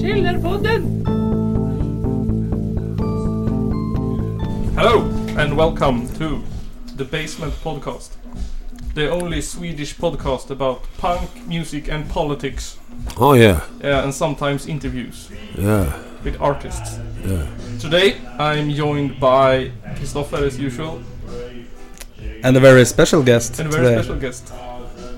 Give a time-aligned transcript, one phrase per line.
[0.00, 0.82] Källarpodden!
[4.76, 5.02] Hello
[5.38, 6.42] and welcome to
[6.96, 8.10] the Basement Podcast.
[8.94, 12.78] The only Swedish podcast about punk, music and politics.
[13.18, 15.28] Oh yeah, Yeah, and sometimes interviews
[15.58, 15.92] yeah,
[16.24, 16.98] with artists.
[17.24, 17.46] yeah.
[17.80, 21.00] Today I'm joined by Christopher as usual
[22.44, 24.02] And a very special guest and a very today.
[24.02, 24.52] special guest.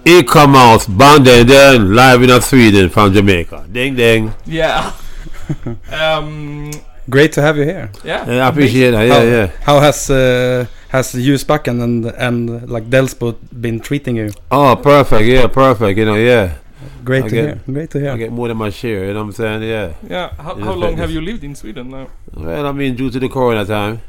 [0.05, 3.64] He come out, banded then live in Sweden from Jamaica.
[3.72, 4.32] Ding ding.
[4.45, 4.93] Yeah.
[5.93, 6.71] um,
[7.08, 7.90] Great to have you here.
[8.04, 8.26] yeah.
[8.31, 9.07] Yeah, I appreciate that.
[9.07, 9.46] Yeah, how, yeah.
[9.62, 14.31] How has uh, has Ljusbacken and and like Delsbo been treating you?
[14.50, 15.25] Oh, perfect.
[15.25, 15.98] Yeah, perfect.
[15.98, 16.54] You know, yeah.
[17.04, 17.61] Great I to get- hear.
[17.75, 18.11] Great to hear.
[18.12, 19.04] I get more than my share.
[19.07, 19.62] You know what I'm saying?
[19.62, 19.93] Yeah.
[20.09, 20.31] Yeah.
[20.36, 22.09] How, how long have you lived in Sweden now?
[22.34, 24.00] Well, I mean, due to the Corona time.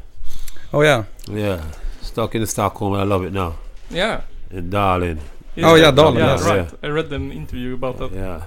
[0.72, 1.04] Oh yeah.
[1.30, 1.62] Yeah.
[2.02, 2.94] Stuck in Stockholm.
[2.94, 3.54] I love it now.
[3.90, 4.22] Yeah.
[4.50, 5.20] In Darling.
[5.58, 6.44] Oh, yeah, Darling, Yeah, yes.
[6.44, 6.70] right.
[6.82, 8.12] I read an interview about that.
[8.12, 8.42] Yeah.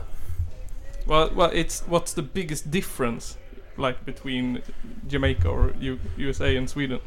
[1.07, 3.38] Well, well, it's what's the biggest difference
[3.77, 4.62] like between
[5.07, 6.99] Jamaica or U- USA and Sweden?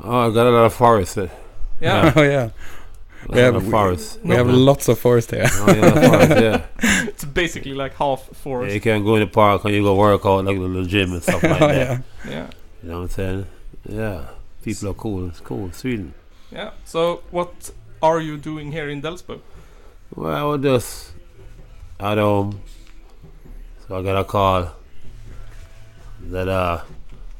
[0.00, 1.18] Oh, I got a lot of forest.
[1.80, 2.12] Yeah.
[2.16, 2.50] oh yeah.
[3.28, 4.20] We have- lot forest.
[4.22, 4.54] We have Yeah.
[4.54, 5.46] lots of forest here.
[5.50, 6.66] Oh, yeah, forest, yeah.
[7.08, 8.34] it's basically like half yeah.
[8.38, 8.74] forest.
[8.74, 11.12] You can go in the park and you go work out like a little gym
[11.12, 11.76] and stuff like oh that.
[11.76, 11.98] yeah.
[12.30, 12.50] Yeah.
[12.82, 13.46] You know what I'm saying?
[13.88, 14.26] Yeah.
[14.62, 15.28] People are cool.
[15.28, 15.70] It's cool.
[15.72, 16.14] Sweden.
[16.52, 16.70] Yeah.
[16.84, 17.70] So what
[18.02, 19.40] are you doing here in Delsbo?
[20.14, 21.12] Well, just
[21.98, 22.60] at home.
[23.86, 24.72] So I got a call
[26.30, 26.82] that uh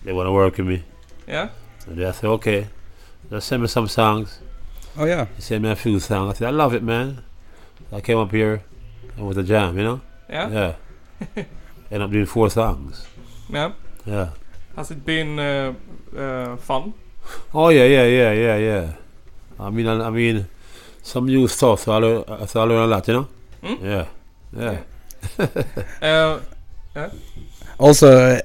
[0.05, 0.83] they want to work with me.
[1.27, 1.51] Yeah.
[1.87, 2.69] And I said, okay,
[3.31, 4.41] just send me some songs.
[4.97, 5.27] Oh yeah.
[5.37, 6.37] He sent me a few songs.
[6.37, 7.23] I said, I love it, man.
[7.93, 8.63] I came up here
[9.17, 10.01] and with a jam, you know?
[10.29, 10.75] Yeah.
[11.37, 11.45] Yeah.
[11.91, 13.07] End up doing four songs.
[13.49, 13.73] Yeah.
[14.05, 14.31] Yeah.
[14.75, 15.75] Has it been uh,
[16.17, 16.95] uh, fun?
[17.53, 18.93] Oh yeah, yeah, yeah, yeah, yeah.
[19.59, 20.47] I mean, I, I mean,
[21.03, 21.85] some new stuff.
[21.85, 23.29] So I learn, so I learn a lot, you know.
[23.63, 23.85] Hmm?
[23.85, 24.07] Yeah,
[24.57, 24.79] yeah.
[26.03, 26.41] Uh,
[27.79, 28.41] Also, uh,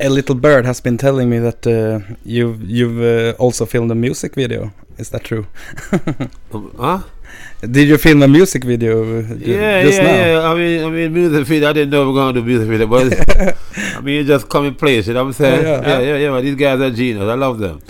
[0.00, 3.94] a little bird has been telling me that uh, you've you've uh, also filmed a
[3.94, 4.72] music video.
[4.98, 5.46] Is that true?
[6.54, 7.02] Um, huh?
[7.60, 10.26] Did you film a music video uh, Yeah, just yeah, now?
[10.26, 10.50] yeah.
[10.50, 11.68] I mean, I mean, music video.
[11.68, 13.12] I didn't know we were gonna do music video, but
[13.96, 15.06] I mean, it just come in place.
[15.08, 15.66] You know what I'm saying?
[15.66, 15.86] Oh, yeah.
[15.86, 16.30] yeah, yeah, yeah.
[16.30, 17.24] but these guys are genius.
[17.28, 17.80] I love them.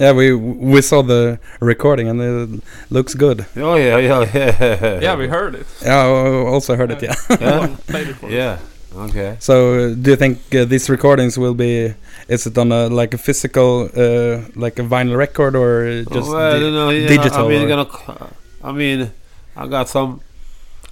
[0.00, 3.44] Yeah, we we saw the recording and it looks good.
[3.56, 5.00] Oh yeah, yeah, yeah.
[5.00, 5.66] yeah, we heard it.
[5.84, 6.06] Yeah, I
[6.54, 7.02] also heard it.
[7.02, 7.14] Yeah.
[7.40, 7.58] Yeah?
[7.60, 8.32] One played it for us.
[8.32, 8.58] Yeah.
[8.96, 9.36] Okay.
[9.38, 9.52] So,
[9.92, 11.94] uh, do you think uh, these recordings will be?
[12.28, 16.58] Is it on a like a physical, uh, like a vinyl record, or just well,
[16.58, 17.46] di- know, yeah, digital?
[17.46, 17.88] I mean, or- gonna.
[17.90, 18.34] c-
[18.64, 19.10] I mean,
[19.56, 20.20] I got some.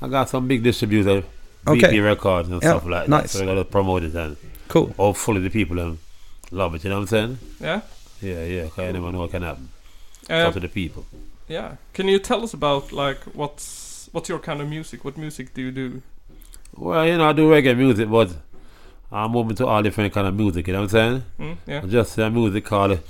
[0.01, 1.25] I got some big distributor,
[1.67, 1.81] Okay.
[1.91, 3.09] VP records and Yeah, stuff like that.
[3.11, 3.33] nice.
[3.33, 4.37] So I gotta promote it and
[4.69, 4.93] cool.
[4.97, 5.99] hopefully the people um,
[6.53, 6.85] love it.
[6.85, 7.39] You know what I'm saying?
[7.61, 7.81] Yeah.
[8.21, 8.69] Yeah, yeah.
[8.69, 9.69] Cause I never know what can happen.
[10.29, 11.07] Uh, Talk to the people.
[11.49, 11.77] yeah.
[11.95, 15.05] Can you tell us about like what's what's your kind of music?
[15.05, 16.03] What music do you do?
[16.77, 18.31] Well, you know, I do reggae music, but
[19.11, 20.67] I'm open to all different kind of music.
[20.67, 21.23] You know what I'm saying?
[21.41, 21.81] Mm, yeah.
[21.87, 23.01] Just uh, music called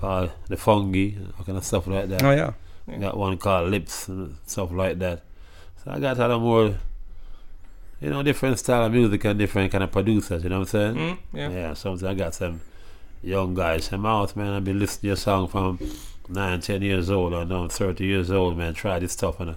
[0.00, 2.22] called the fungi, all kind of stuff like that.
[2.22, 2.52] Oh yeah.
[2.86, 2.98] Yeah.
[2.98, 5.22] Got one called lips and stuff like that.
[5.84, 6.74] So I got a lot more,
[8.00, 10.42] you know, different style of music and different kind of producers.
[10.44, 10.94] You know what I'm saying?
[10.96, 11.48] Mm, yeah.
[11.50, 11.74] Yeah.
[11.74, 12.60] Sometimes I got some
[13.22, 14.52] young guys come out, man.
[14.52, 15.78] I've been listening to your song from
[16.28, 18.74] nine, ten years old, or now I'm 30 years old, man.
[18.74, 19.54] Try this stuff, and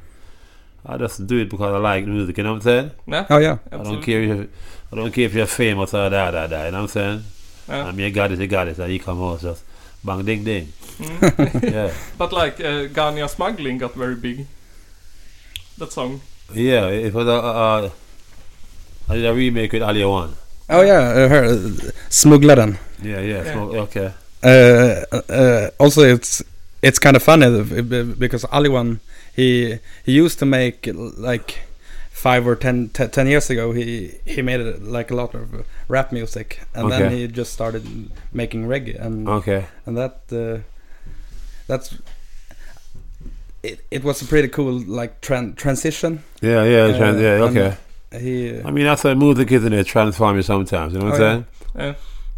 [0.85, 2.37] I just do it because I like music.
[2.37, 2.91] You know what I'm saying?
[3.07, 3.25] Yeah.
[3.29, 3.57] Oh yeah.
[3.71, 4.49] I don't care if
[4.91, 6.65] I don't care if you're famous or da da da.
[6.65, 7.23] You know what I'm saying?
[7.67, 7.85] Yeah.
[7.85, 8.77] I mean, you got it, you got it.
[8.77, 9.63] And you come out just
[10.03, 10.67] bang ding ding.
[10.97, 11.63] Mm.
[11.71, 14.45] yeah, But like uh, Ganja Smuggling got very big.
[15.77, 16.21] That song.
[16.53, 16.87] yeah.
[16.87, 17.31] It was a.
[17.31, 17.89] Uh,
[19.09, 20.33] I did a remake with Ali One.
[20.69, 20.99] Oh yeah.
[21.09, 22.77] Uh, her, uh, Smugglaren.
[23.03, 23.43] Yeah, yeah.
[23.43, 23.53] Yeah.
[23.53, 24.11] smoke- okay.
[24.43, 26.43] Uh, uh, also, it's
[26.81, 28.99] it's kind of funny th- b- because Aliwan
[29.35, 30.87] he he used to make
[31.17, 31.59] like
[32.11, 35.65] five or ten, te- 10 years ago he he made uh, like a lot of
[35.87, 37.83] rap music and then he just started
[38.33, 39.65] making reggae and Okay.
[39.85, 40.59] and that uh,
[41.67, 41.95] that's
[43.63, 47.43] it, it was a pretty cool like tran- transition Yeah, yeah, Uh, trans- yeah.
[47.49, 47.77] Okay.
[48.19, 50.93] He I mean, that's why music is in there transform you sometimes.
[50.93, 51.45] You know what Oh, I'm
[51.75, 51.81] Yeah.
[51.83, 51.95] saying?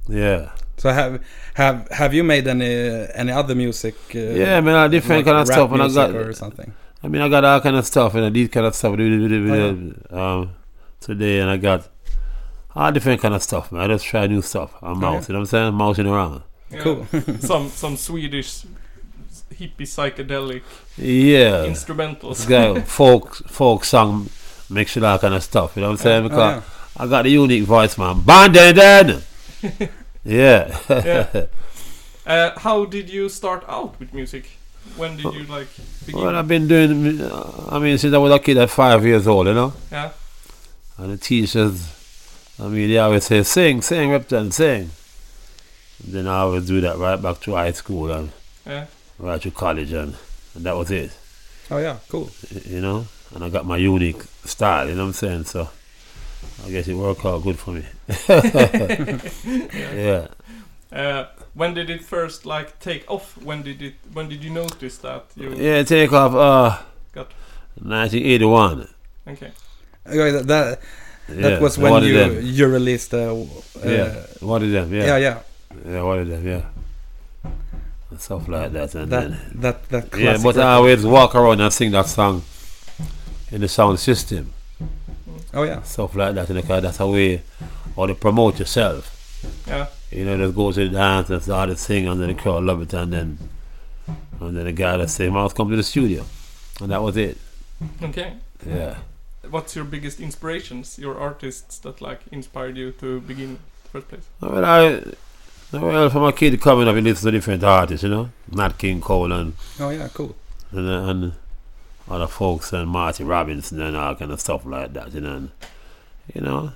[0.09, 0.49] Yeah.
[0.77, 1.23] so have
[1.55, 4.75] have have you made any any other music uh, Yeah, man.
[4.75, 6.15] I different like kind of rap stuff, and I got.
[6.15, 6.71] or something
[7.03, 8.95] I mean, I got all kind of stuff, and these kind of stuff.
[8.97, 10.49] do- do- do- do- Oh, do- Um,
[10.99, 11.87] today, and I got
[12.75, 13.81] all different kind of stuff, man.
[13.83, 14.73] I just try new stuff.
[14.81, 15.29] I'm Oh, mouse.
[15.29, 15.67] You know what I'm saying?
[15.67, 16.41] I'm mousing around.
[16.71, 16.79] Yeah.
[16.81, 17.07] cool
[17.39, 18.65] some some Swedish
[19.53, 20.63] hippie psychedelic
[20.97, 21.65] Yeah.
[21.65, 22.37] instrumentals.
[22.37, 24.29] This guy, folk, folk song,
[24.69, 25.75] mix it all kind of stuff.
[25.75, 26.25] You know what I'm saying?
[26.25, 27.03] Oh, Because yeah.
[27.03, 28.21] I got a unique voice, man.
[28.21, 28.77] Banded.
[30.23, 30.77] yeah.
[30.89, 31.45] Yeah.
[32.25, 34.51] Uh, how did you start out with music?
[34.95, 35.67] when did you like
[36.05, 36.21] begin?
[36.21, 37.21] Well, I've been doing.
[37.21, 39.73] uh, I mean, since I was a kid at five years old, you know.
[39.91, 40.11] yeah.
[40.97, 44.89] And the teachers, I mean, they always say, "Sing, sing, Ripton, sing."
[46.03, 48.31] And then I always do that right back to high school and
[48.65, 48.85] Yeah.
[49.19, 50.15] right to college, and,
[50.55, 51.11] and that was it.
[51.69, 52.29] Oh yeah, cool.
[52.65, 53.07] You know.
[53.35, 54.87] And I got my unique style.
[54.87, 55.43] You know what I'm saying?
[55.45, 55.69] So
[56.65, 57.83] I guess it worked out good for me.
[59.95, 60.27] yeah.
[60.91, 63.37] Uh, when did it first like take off?
[63.43, 63.95] When did it?
[64.13, 65.53] When did you notice that you?
[65.55, 65.83] Yeah.
[65.83, 66.33] Take off.
[66.33, 66.81] Uh,
[67.13, 67.31] Got-
[67.81, 68.87] 1981.
[69.27, 69.51] Okay.
[70.07, 70.79] Okay, that that,
[71.29, 72.39] Yeah, that was when you them.
[72.41, 73.45] you released uh, uh,
[73.83, 74.15] Yeah.
[74.39, 74.93] One of them.
[74.93, 75.17] yeah Yeah.
[75.17, 75.39] yeah
[75.85, 76.61] Yeah, one of them, yeah.
[78.09, 78.95] And stuff like that.
[78.95, 80.23] And that then, that that classic.
[80.25, 82.41] yeah, classic but I always walk around and sing that song
[83.51, 84.53] in the sound system.
[85.53, 86.49] oh yeah Stuff like that.
[86.49, 87.41] And that's a way
[87.95, 89.13] or to promote yourself.
[89.67, 89.87] Yeah.
[90.11, 92.63] You know, just go to the dance and start to sing and then the crowd
[92.63, 93.37] love it and then
[94.39, 96.23] and then the guy that say, Mouse come to the studio.
[96.81, 97.37] And that was it.
[98.01, 98.33] Okay.
[98.65, 98.97] Yeah.
[99.49, 100.99] What's your biggest inspirations?
[100.99, 103.59] Your artists that like inspired you to begin
[103.91, 104.27] first place?
[104.41, 105.01] Well, I,
[105.71, 109.01] well, from a kid coming up, you listen to different artists, you know, Nat King
[109.01, 110.35] Cole and oh yeah cool
[110.71, 111.33] and, uh, and
[112.09, 115.35] other folks and Marty Robinson and all kind of stuff like that, you know.
[115.35, 115.51] And,
[116.33, 116.71] you know,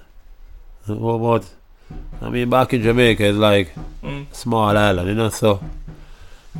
[0.88, 1.50] what about?
[2.22, 3.74] I mean, back in Jamaica, it's like
[4.04, 4.25] Mm.
[4.31, 5.30] small island, you know.
[5.30, 5.62] So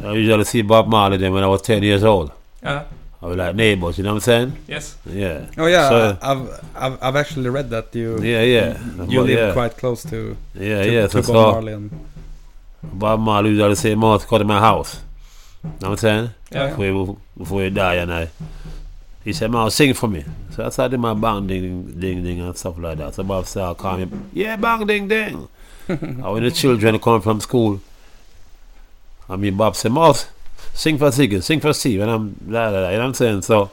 [0.03, 2.31] I usually see Bob Marley then when I was ten years old.
[2.63, 2.83] Yeah.
[3.23, 4.57] I was like neighbors, you know what I'm saying?
[4.68, 4.95] Yes.
[5.06, 5.45] Yeah.
[5.57, 8.77] oh yeah So- I've, I've I've actually read that you Yeah, yeah.
[9.07, 9.53] you But live yeah.
[9.53, 11.07] quite close to Yeah, to, yeah.
[11.07, 11.91] to So, Bob Marley and
[12.83, 15.01] Bob Marley usually say, "Mouse cut in my house."
[15.63, 16.29] You know what I'm saying?
[16.51, 16.63] Yeah.
[16.63, 16.69] Yeah.
[16.69, 18.29] Before he, before he die, and I,
[19.23, 20.23] he said, "Man, sing for me."
[20.55, 23.13] So I started my bang ding ding ding and stuff like that.
[23.15, 25.47] So Bob started calling me, "Yeah, bang ding ding."
[25.88, 27.81] and when the children come from school,
[29.29, 30.27] I mean, Bob said, "Mouse,
[30.73, 32.89] sing for Ziggy, sing for Steve," and I'm la la la.
[32.89, 33.41] You know what I'm saying?
[33.44, 33.71] So,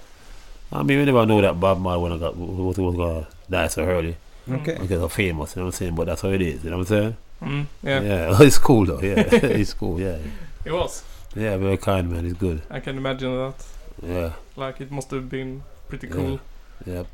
[0.73, 3.69] I mean, we never know that Bob Marley when I got was, was gonna die
[3.69, 4.17] so early
[4.51, 5.55] okay because of famous.
[5.57, 5.95] You know what I'm saying?
[5.95, 6.65] But that's how it is.
[6.65, 7.17] You know what I'm saying?
[7.43, 7.67] Mm.
[7.83, 8.01] Yeah.
[8.01, 9.01] Yeah, it's cool though.
[9.01, 10.01] Yeah, it's cool.
[10.01, 10.19] Yeah,
[10.65, 11.03] It was.
[11.35, 12.25] Yeah, very kind man.
[12.27, 12.63] It's good.
[12.71, 13.65] I can imagine that.
[14.03, 16.41] Yeah, Like it must have been pretty cool.
[16.87, 17.05] yeah.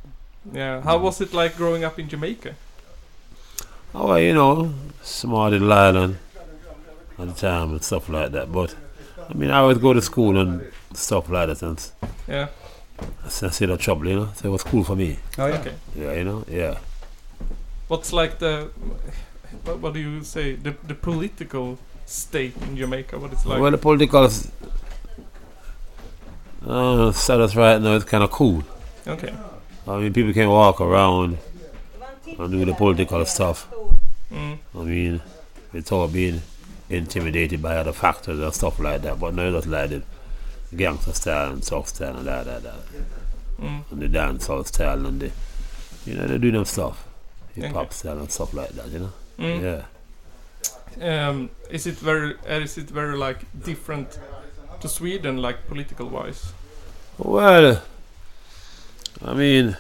[0.53, 0.83] Yeah.
[0.83, 2.55] How was it like growing up in Jamaica?
[3.95, 6.19] Oh, well, you know, small little island
[7.19, 8.53] at the time and stuff like that.
[8.53, 8.75] But
[9.31, 11.91] I mean, I always go to school and stuff like that, and
[12.29, 12.49] Yeah.
[13.25, 14.29] I see the trouble, you know.
[14.35, 15.19] So it was cool for me.
[15.39, 15.75] oh yeah Okay.
[15.97, 16.45] Yeah, you know.
[16.49, 16.79] Yeah.
[17.89, 18.71] What's like the
[19.65, 23.19] what, what do you say the the political state in Jamaica?
[23.19, 23.61] What it's like?
[23.61, 24.29] well, the political
[26.67, 28.63] uh, status right now is kind of cool.
[29.07, 29.33] okay.
[29.87, 31.37] I mean, people can walk around
[32.39, 33.69] and do the political stuff.
[34.33, 34.59] Mm.
[34.75, 35.21] I mean,
[35.73, 36.41] without being
[36.89, 39.21] intimidated by other factors and stuff like that.
[39.21, 40.03] But now it's like the
[40.75, 42.81] gangster style and soft style and that, that, that.
[43.61, 43.85] Mm.
[43.91, 45.31] And the dancehall style and the,
[46.07, 47.07] you know, they do them stuff.
[47.55, 47.95] Hip hop Okay.
[47.95, 49.13] style and stuff like that, you know?
[49.39, 49.63] Mm.
[49.63, 49.83] Yeah.
[51.01, 54.19] Um, is it very uh, is it very like different
[54.81, 56.53] to Sweden like political wise?
[57.19, 57.83] Well,
[59.25, 59.77] I mean,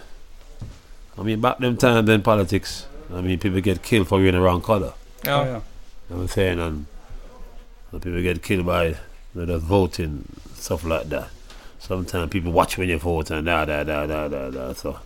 [1.18, 4.40] I mean, back them time in politics, I mean, people get killed for wearing the
[4.40, 4.94] wrong color.
[5.24, 5.34] Yeah.
[5.34, 5.62] oh yeah You know
[6.16, 6.60] what I'm saying?
[6.60, 6.86] And,
[7.92, 8.96] and people get killed by you
[9.34, 10.24] know, just voting,
[10.54, 11.28] stuff like that.
[11.78, 14.72] Sometimes people watch when you vote and da da da da da da.
[14.72, 14.98] So,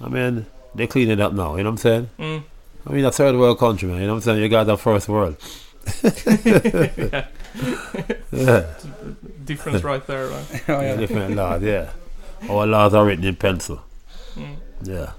[0.00, 2.10] I mean, they clean it up now, you know what I'm saying?
[2.18, 2.42] Mm.
[2.88, 4.42] I mean, a third world country, man, you know what I'm saying?
[4.42, 5.36] You got the first world.
[6.44, 7.26] yeah.
[8.30, 8.66] Yeah,
[9.44, 10.28] Difference right there.
[10.28, 10.62] Right?
[10.68, 11.90] oh yeah different laws, yeah.
[12.48, 13.80] Our laws are written in pencil.
[14.36, 14.56] Mm.
[14.84, 15.12] Yeah.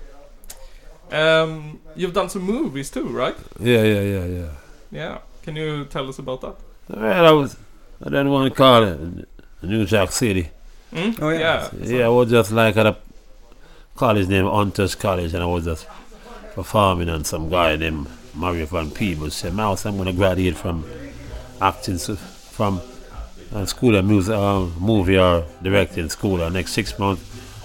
[1.12, 3.36] Um, you've done some movies too, right?
[3.60, 4.50] Yeah, yeah, yeah, yeah.
[4.92, 5.18] Yeah.
[5.42, 6.56] Can you tell us about that?
[6.88, 7.58] Well, I was,
[8.02, 9.28] I didn't want to call it
[9.64, 10.50] New Jack City.
[10.94, 11.22] Mm?
[11.22, 11.70] Oh, yeah.
[11.82, 12.96] Yeah, I was just like at a
[13.96, 15.88] college named Hunters College, and I was just
[16.60, 20.84] performing, and some guy named Mario Van Peebles said, Mouse, I'm going to graduate from
[21.62, 22.82] acting, from
[23.54, 26.36] uh, school of music, uh, movie or directing school.
[26.36, 27.24] The next six months,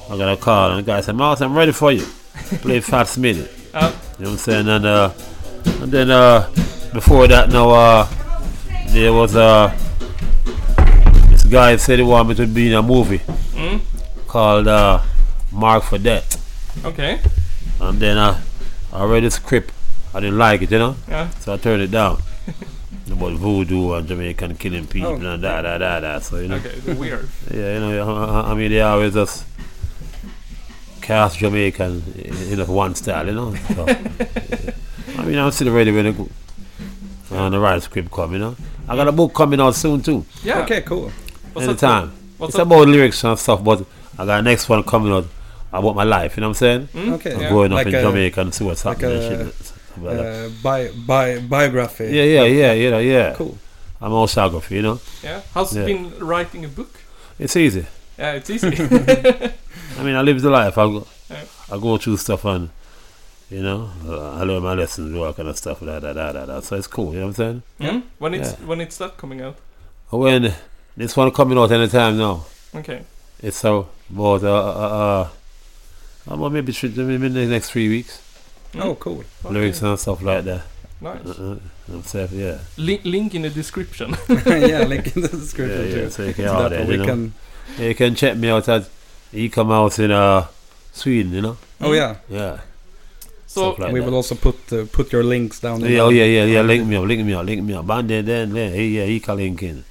[0.09, 2.03] I got a call, and the guy said, Mouse, I'm ready for you.
[2.63, 3.49] Play Fat Smitty.
[3.75, 4.69] Uh, You know what I'm saying?
[4.69, 5.11] And, uh,
[5.83, 6.49] and then uh,
[6.93, 8.09] before that, now uh,
[8.91, 9.77] there was uh,
[11.31, 13.81] this guy said he wanted me to be in a movie mm?
[14.29, 15.03] called uh,
[15.51, 16.31] Marked for Death.
[16.87, 17.21] Okay.
[17.81, 18.41] And then uh,
[18.95, 19.73] I read the script.
[20.15, 21.29] I didn't like it, you know, Yeah.
[21.41, 22.23] so I turned it down.
[23.11, 25.15] About voodoo and Jamaican killing people Oh.
[25.17, 26.19] and da da da da.
[26.21, 26.95] So you know, Okay.
[26.95, 27.29] Weird.
[27.53, 29.45] yeah, you know, I, I mean they always just
[31.03, 33.55] cast Jamaican in in one style, you know.
[33.75, 34.71] So, yeah.
[35.19, 38.57] I mean, I'm still ready when the, when the right script come, you know.
[38.89, 40.25] I got a book coming out soon too.
[40.43, 40.61] Yeah.
[40.63, 41.11] okay cool
[41.53, 42.13] What's that Anytime.
[42.39, 42.67] What's it's up?
[42.67, 43.85] about lyrics and stuff, but
[44.19, 45.27] I got next one coming out
[45.79, 46.37] about my life.
[46.37, 46.89] You know what I'm saying?
[46.95, 47.13] Mm?
[47.15, 47.35] Okay.
[47.35, 47.49] I'm Yeah.
[47.51, 49.23] growing up Like in a- Jamaica and see what's like happening.
[49.23, 49.73] a, and shit.
[50.03, 50.19] like.
[50.19, 52.07] Uh, bi bi biography.
[52.07, 53.35] yeah, yeah, yeah, you know, yeah.
[53.35, 53.57] Cool.
[54.01, 55.01] I'm oceanography, you know.
[55.23, 55.41] Yeah.
[55.55, 55.83] How's Yeah.
[55.83, 56.91] it been writing a book?
[57.39, 57.87] It's easy.
[58.19, 58.69] Yeah, it's easy.
[59.99, 60.77] I mean, I live the life.
[60.79, 61.45] I go, Yeah.
[61.73, 62.69] I go through stuff and,
[63.51, 66.47] you know, uh, I learn my lessons, all kind of stuff, da, da, da, da,
[66.47, 66.61] da.
[66.61, 67.93] So it's cool, you know what I'm saying?
[67.93, 68.03] Mm?
[68.19, 68.67] When it's Yeah.
[68.67, 69.57] when it's that coming out?
[70.11, 70.53] When
[70.97, 73.01] this one coming out anytime now, Okay.
[73.43, 75.29] it's uh, about, uh, uh,
[76.31, 78.21] uh, about maybe, three, maybe the next three weeks.
[78.77, 79.25] Oh, cool.
[79.45, 79.55] Okay.
[79.55, 80.63] Lyrics and stuff like that.
[81.01, 81.27] Nice.
[81.27, 82.59] Uh, uh, I'm safe, yeah.
[82.79, 84.17] Link, link in the description.
[84.47, 86.11] yeah, link in the description yeah, too.
[86.11, 87.05] so you can So all that that, we you know.
[87.05, 87.35] can.
[87.79, 88.89] Yeah, you can check me out at
[89.31, 90.47] he come out in uh
[90.93, 91.57] Sweden, you know.
[91.81, 92.61] Oh yeah, Yeah.
[93.47, 94.07] So like we that.
[94.07, 95.77] will also put uh, put your links down.
[95.83, 96.61] in Yeah, the- oh yeah, yeah, yeah.
[96.63, 97.87] Link me up, link me up, link me up.
[97.87, 99.85] Band then, then, yeah, yeah, he can link in.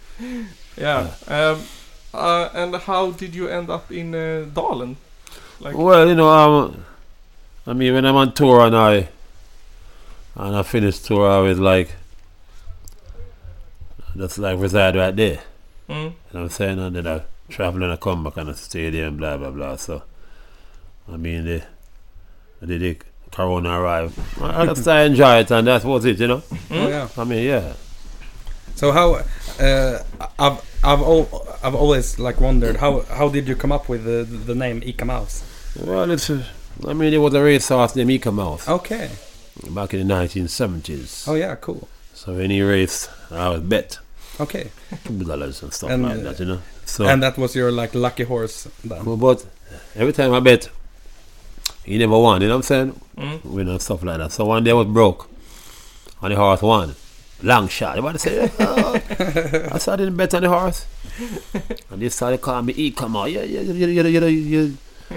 [0.77, 1.11] yeah.
[1.27, 1.61] Um,
[2.13, 4.97] uh, and how did you end up in uh, Dalen?
[5.63, 6.83] Like, Well, you know, um,
[7.65, 9.07] I mean, when I'm on tour and I
[10.35, 11.95] and I finish tour, I was like,
[14.17, 15.39] just like reside right there.
[15.89, 16.79] mm, You know what I'm saying?
[16.79, 19.51] And then I travel and I come back and I stay there and blah blah
[19.51, 19.75] blah.
[19.77, 20.03] So,
[21.11, 21.63] I mean, the,
[22.61, 22.97] I did the
[23.31, 24.19] Corona arrived.
[24.41, 26.43] I I just I enjoy it and that was it, you know.
[26.71, 27.07] Oh yeah.
[27.17, 27.73] I mean, yeah.
[28.75, 29.21] So how?
[29.59, 30.03] Uh,
[30.39, 34.23] I've I've al- I've always like wondered how how did you come up with the
[34.23, 35.43] the name Eek-A-Mouse?
[35.79, 36.29] Well, it's.
[36.29, 36.43] Uh,
[36.87, 39.09] I mean, it was a race horse named Eek-A-Mouse Okay.
[39.71, 41.27] back in the 1970s.
[41.27, 41.87] Oh yeah, cool.
[42.13, 43.99] So any he raced, I would bet
[44.39, 44.71] Okay.
[45.05, 46.59] two dollars and stuff And, like uh, that, you know.
[46.85, 49.05] So, And that was your like lucky horse then.
[49.05, 49.45] well, but
[49.95, 50.69] every time I bet,
[51.85, 52.41] he never won.
[52.41, 53.01] You know what I'm saying?
[53.17, 54.31] mm, Win and stuff like that.
[54.31, 55.29] So one day I was broke,
[56.21, 56.95] and the horse won.
[57.43, 57.97] Long shot.
[57.97, 58.95] Everybody say, oh.
[59.71, 60.85] I said I didn't bet on the horse,
[61.91, 63.13] and they started calling me E come.
[63.15, 64.69] Yeah, yeah, yeah, yeah, yeah, yeah, yeah.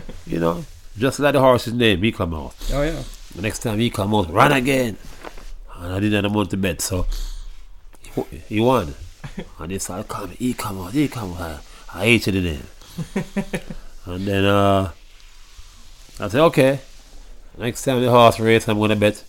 [0.26, 0.64] You know,
[0.98, 2.54] just like the horse's name, E come out.
[2.72, 3.02] Oh yeah.
[3.34, 4.96] The next time he come out, run again.
[5.76, 7.06] And I didn't want to bet, so
[8.00, 8.94] he, he won.
[9.58, 11.60] and they said, come, he come out, he come out.
[11.94, 12.66] I, hated the name.
[14.06, 14.90] and then uh,
[16.18, 16.80] I said, okay.
[17.58, 19.22] Next time the horse race, I'm going to bet.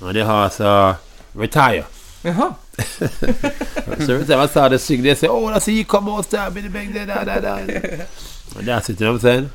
[0.00, 0.96] And the horse uh,
[1.34, 1.86] retire.
[2.24, 2.54] uh-huh.
[2.72, 6.54] so every time I started sing, they say, oh, I see you come out, start
[6.54, 7.56] me the big da da da da.
[7.56, 9.50] And that's it, you know what I'm saying?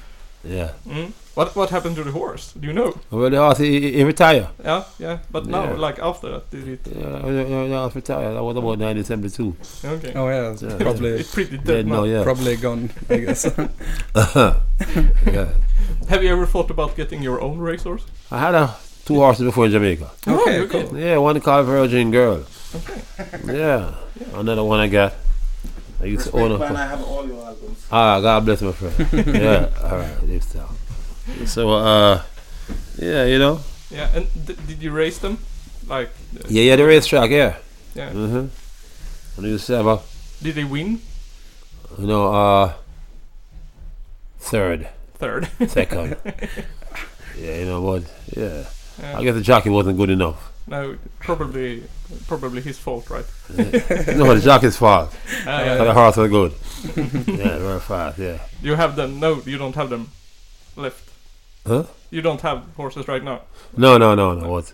[0.48, 0.72] Yeah.
[0.88, 1.12] Mm.
[1.36, 2.54] What what happened to the horse?
[2.60, 2.94] Do you know?
[3.12, 4.48] Well, the horse, he, he retire.
[4.64, 5.18] Yeah, yeah.
[5.32, 5.74] But now, Yeah.
[5.88, 6.80] like after that, did it?
[6.88, 8.34] Yeah, yeah, yeah, I was retired.
[8.36, 9.56] That was about 1972.
[9.86, 10.14] Okay.
[10.16, 10.52] Oh yeah.
[10.54, 10.78] It's Yeah.
[10.80, 11.96] probably It's pretty Yeah, dead now.
[11.96, 12.24] no, yeah.
[12.24, 12.90] probably gone.
[13.10, 13.46] I guess.
[14.16, 15.50] yeah.
[16.10, 18.06] Have you ever thought about getting your own racehorse?
[18.32, 18.76] I had a,
[19.06, 20.10] two horses before in Jamaica.
[20.28, 20.98] Okay, Oh, cool.
[20.98, 22.44] Yeah, one called Virgin Girl.
[22.76, 23.02] Okay.
[23.58, 23.94] Yeah.
[24.34, 25.14] Another one I got.
[26.02, 26.84] I used to own Respect, man, a.
[26.86, 27.86] I have all your albums.
[27.92, 29.28] Ah, God bless my friend.
[29.36, 30.76] yeah, alright, this time.
[31.48, 32.22] So, uh,
[32.98, 33.60] yeah, you know.
[33.90, 34.10] Yeah.
[34.16, 35.40] And d- did you race them?
[35.88, 37.56] Like, uh, Yeah, yeah, the racetrack, yeah.
[37.96, 38.12] yeah.
[38.12, 38.48] Mm-hmm.
[39.38, 40.00] And I used to have a,
[40.44, 41.02] Did they win?
[41.98, 42.74] you know, uh,
[44.40, 45.50] third, Third.
[45.68, 46.16] second.
[47.38, 48.04] yeah, you know what?
[48.36, 48.66] Yeah.
[49.02, 49.18] Yeah.
[49.18, 50.52] I guess the jockey wasn't good enough.
[50.68, 51.84] No, probably,
[52.28, 53.26] probably his fault, right?
[53.56, 55.16] no, the jockey's fault.
[55.42, 55.84] Ah, But yeah.
[55.86, 56.54] the horse are good.
[56.96, 58.40] yeah, very fast, yeah.
[58.62, 59.20] You have them?
[59.20, 60.10] No, you don't have them
[60.76, 61.10] left.
[61.66, 61.84] Huh?
[62.12, 63.42] You don't have horses right now
[63.76, 64.50] No, no, no, no.
[64.50, 64.74] What?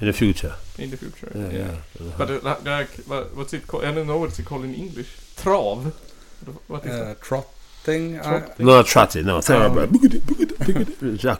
[0.00, 0.54] In the future.
[0.78, 1.30] in the future.
[1.34, 1.64] Yeah, yeah.
[2.00, 2.10] Uh-huh.
[2.18, 3.84] But uh, like, like, what's it called?
[3.84, 5.10] I don't know what's it called in English.
[5.36, 5.92] Trav.
[6.66, 7.20] What is Uh, that?
[7.84, 8.20] Trotting.
[8.20, 8.66] Trotting?
[8.66, 9.40] no, trotting, no.
[9.40, 9.86] Sorry, Um, bro.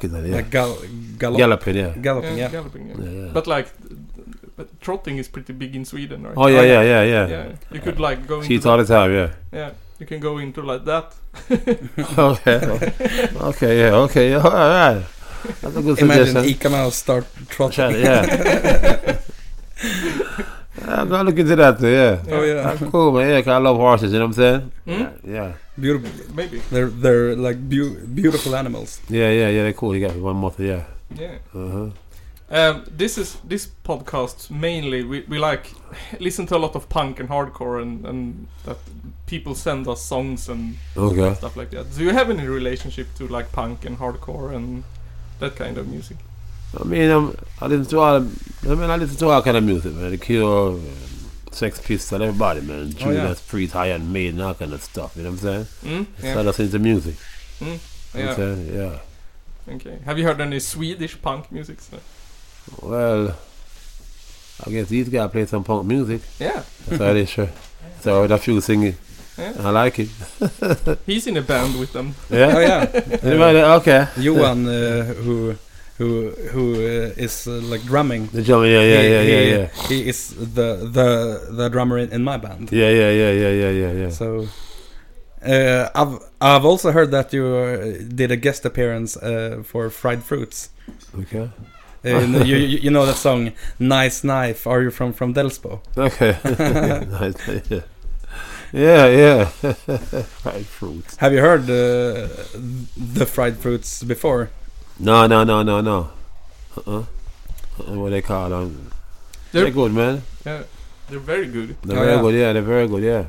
[0.04, 0.36] Then, yeah.
[0.36, 0.76] like gal
[1.18, 1.92] gallop Galloping, yeah.
[2.00, 2.36] galloping.
[2.38, 2.50] Yeah, Yeah.
[2.50, 2.88] galloping.
[2.88, 2.96] Yeah.
[3.00, 3.30] Yeah, yeah.
[3.32, 3.68] But like,
[4.56, 6.34] but trotting is pretty big in Sweden, right?
[6.36, 7.26] Oh, yeah, yeah, yeah, yeah.
[7.26, 9.30] Yeah, you could like go See into it all the time, yeah.
[9.52, 11.14] yeah, you can go into like that.
[12.18, 12.60] okay.
[13.50, 14.42] okay, yeah, okay, yeah.
[14.42, 15.02] All right.
[15.60, 16.44] That's a good Imagine suggestion.
[16.44, 18.00] Eek-A-Mouse start trotting.
[18.00, 19.18] Yeah.
[20.86, 22.22] I'm gonna look into that, too, yeah.
[22.34, 22.62] Oh yeah.
[22.74, 23.28] That's cool, man.
[23.30, 24.72] Yeah, 'cause I love horses, you know what I'm saying?
[24.84, 24.90] Hmm?
[24.92, 25.52] Yeah, yeah.
[25.78, 26.34] Beautiful.
[26.34, 26.60] Maybe.
[26.70, 29.00] They're they're like beau- beautiful animals.
[29.08, 29.94] Yeah, yeah, yeah, they're cool.
[29.96, 30.84] You got one more, yeah.
[31.14, 31.38] Yeah.
[31.54, 31.90] Uh-huh.
[32.50, 35.72] Um, this is this podcast mainly we, we like
[36.20, 38.76] listen to a lot of punk and hardcore and, and that
[39.26, 41.34] people send us songs and Okay.
[41.34, 41.86] stuff like that.
[41.96, 44.84] Do you have any relationship to like punk and hardcore and
[45.40, 46.18] that kind of music?
[46.80, 48.16] I mean, um, I listen to all.
[48.16, 48.20] I
[48.74, 50.10] mean, I listen to all kind of music, man.
[50.10, 50.86] The Cure, um,
[51.52, 52.92] Sex Pistols, everybody, man.
[53.00, 53.20] Oh, yeah.
[53.22, 55.16] Judas Priest, Iron Maiden, all kind of stuff.
[55.16, 56.04] You know what I'm saying?
[56.06, 56.06] Mm?
[56.20, 56.42] So Yeah.
[56.42, 57.14] that's into music.
[57.60, 57.66] Mm?
[57.66, 58.30] You know what yeah.
[58.30, 58.74] I'm saying?
[58.74, 59.74] Yeah.
[59.74, 59.98] Okay.
[60.04, 61.78] Have you heard any Swedish punk music?
[61.80, 61.98] So-
[62.82, 63.36] Well,
[64.66, 66.22] I guess these guys play some punk music.
[66.40, 66.62] Yeah.
[66.86, 67.48] That's how they sure.
[68.00, 68.96] So with a few singing,
[69.38, 69.52] Yeah.
[69.58, 70.08] I like it.
[71.06, 72.14] He's in a band with them.
[72.30, 72.52] Yeah.
[72.56, 72.90] Oh yeah.
[73.22, 74.08] Anybody- okay.
[74.18, 75.56] Johan, uh, who
[75.98, 78.26] who who uh, is uh, like drumming.
[78.26, 79.68] The drummer, yeah, yeah, he, yeah, yeah, he, yeah.
[79.88, 82.72] He is the the the drummer in, in my band.
[82.72, 84.10] Yeah, yeah, yeah, yeah, yeah, yeah, yeah.
[84.10, 84.48] So
[85.44, 90.22] uh, I've I've also heard that you uh, did a guest appearance uh, for Fried
[90.22, 90.70] Fruits.
[91.18, 91.50] Okay.
[92.04, 94.66] Uh, you, you know that song "Nice Knife"?
[94.66, 95.80] Are you from from Delsbo?
[95.96, 96.36] Okay.
[97.10, 97.70] nice.
[97.70, 97.80] Yeah.
[98.72, 99.44] Yeah, yeah.
[100.42, 101.16] Fried fruits.
[101.18, 102.26] Have you heard uh,
[102.96, 104.50] the Fried Fruits before?
[104.98, 106.10] No, no, no, no, no.
[106.76, 106.98] Uh-uh.
[107.00, 108.90] uh What they call them?
[109.52, 110.22] They're, They're, good, man.
[110.44, 110.62] yeah,
[111.08, 111.76] they're very good.
[111.82, 112.20] They're Oh, very yeah.
[112.22, 112.34] good.
[112.34, 113.02] Yeah, they're very good.
[113.02, 113.24] Yeah.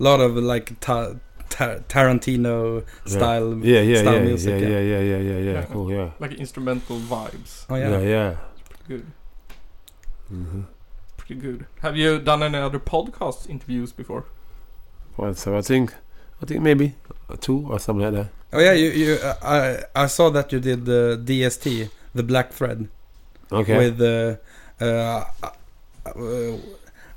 [0.00, 1.14] A lot of like ta-
[1.48, 4.60] ta- Tarantino style Yeah, yeah, style yeah, music.
[4.60, 5.52] yeah, yeah, yeah, yeah, yeah, yeah.
[5.52, 5.64] Yeah.
[5.66, 5.90] Cool.
[5.92, 6.10] Yeah.
[6.20, 7.66] Like instrumental vibes.
[7.70, 8.00] Oh Yeah, yeah.
[8.00, 8.36] yeah.
[8.68, 9.06] Pretty good.
[10.32, 10.60] Mm-hmm.
[11.16, 11.66] Pretty good.
[11.82, 14.24] Have you done any other podcast interviews before?
[15.16, 15.94] Well, so I think,
[16.42, 16.94] I think maybe
[17.40, 18.28] two or something like that.
[18.52, 18.72] Oh yeah.
[18.72, 22.88] You you uh, I I saw that you did the DST, the Black Thread,
[23.52, 23.76] Okay.
[23.78, 24.36] with uh,
[24.80, 25.24] uh,
[26.06, 26.56] uh,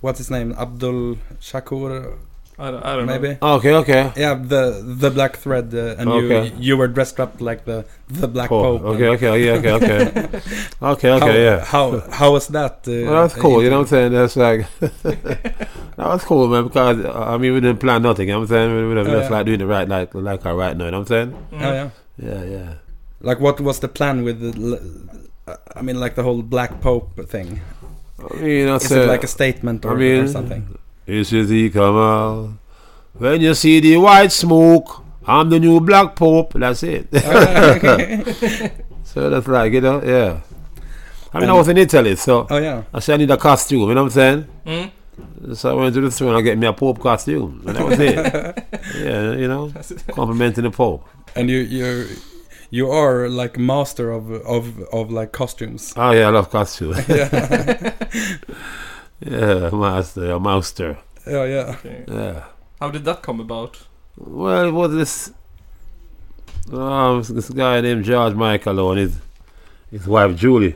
[0.02, 0.54] what's his name?
[0.58, 2.18] Abdul Shakur,
[2.60, 3.20] I don't, I don't know.
[3.20, 3.38] maybe.
[3.40, 4.12] okay, okay.
[4.18, 6.48] Yeah, the the Black Thread, uh, and Okay.
[6.48, 8.80] you you were dressed up like the the Black Cool.
[8.80, 8.82] Pope.
[8.98, 10.02] Okay, okay, yeah, okay, okay.
[10.82, 11.60] okay, okay, how, yeah.
[11.64, 12.82] How how was that?
[12.88, 13.62] Uh, Well, that's cool.
[13.62, 14.12] You know what I'm saying?
[14.18, 16.64] That's like that was cool, man.
[16.66, 18.28] Because uh, I mean, we didn't plan nothing.
[18.28, 18.70] You know what I'm saying?
[18.76, 19.38] We were Oh, just yeah.
[19.38, 20.86] like doing it right, like like our right now.
[20.86, 21.30] You know what I'm saying?
[21.54, 21.62] Mm.
[21.62, 21.90] Oh yeah.
[22.18, 22.74] Yeah, yeah.
[23.22, 24.52] Like what was the plan with the?
[24.58, 27.62] l- I mean, like the whole Black Pope thing.
[28.20, 30.78] I mean, I Is said, it like a statement or, I mean, or something?
[31.08, 32.50] Is he come out?
[33.14, 36.54] When you see the white smoke, I'm the new black pope.
[36.54, 37.08] That's it.
[39.04, 40.42] so that's like you know, yeah.
[41.34, 42.84] I mean, I was in Italy, so oh yeah.
[42.94, 43.88] I said I need a costume.
[43.88, 44.48] You know what I'm saying?
[44.66, 44.92] Mm.
[45.56, 47.86] So I went to the store and I get me a pope costume, and that
[47.86, 48.16] was it.
[48.98, 49.72] yeah, you know,
[50.12, 51.08] complimenting the pope.
[51.36, 52.08] And you you
[52.70, 55.94] you are like master of of of like costumes.
[55.96, 56.96] Oh yeah, I love costume.
[59.20, 59.70] Yeah.
[59.70, 60.98] yeah, master, a master.
[61.26, 61.76] yeah, yeah.
[61.76, 62.06] Okay.
[62.08, 62.44] Yeah.
[62.80, 63.78] How did that come about?
[64.16, 65.32] Well, it was this
[66.72, 69.18] um, this guy named George Michael and his
[69.92, 70.76] his wife Julie,